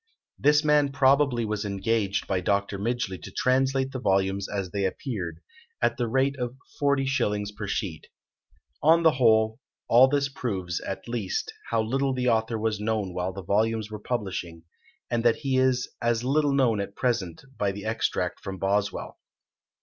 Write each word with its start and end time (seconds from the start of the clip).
This 0.39 0.63
man 0.63 0.91
probably 0.91 1.45
was 1.45 1.63
engaged 1.63 2.25
by 2.25 2.39
Dr. 2.41 2.79
Midgeley 2.79 3.21
to 3.21 3.29
translate 3.31 3.91
the 3.91 3.99
volumes 3.99 4.49
as 4.49 4.71
they 4.71 4.83
appeared, 4.85 5.41
at 5.79 5.97
the 5.97 6.07
rate 6.07 6.35
of 6.39 6.55
40s. 6.81 7.55
per 7.55 7.67
sheet. 7.67 8.07
On 8.81 9.03
the 9.03 9.11
whole, 9.11 9.59
all 9.87 10.07
this 10.07 10.27
proves, 10.27 10.79
at 10.79 11.07
least, 11.07 11.53
how 11.69 11.83
little 11.83 12.13
the 12.15 12.29
author 12.29 12.57
was 12.57 12.79
known 12.79 13.13
while 13.13 13.31
the 13.31 13.43
volumes 13.43 13.91
were 13.91 13.99
publishing, 13.99 14.63
and 15.11 15.23
that 15.23 15.35
he 15.35 15.57
is 15.57 15.87
as 16.01 16.23
little 16.23 16.51
known 16.51 16.79
at 16.79 16.95
present 16.95 17.43
by 17.59 17.71
the 17.71 17.85
extract 17.85 18.39
from 18.39 18.57
Boswell. 18.57 19.19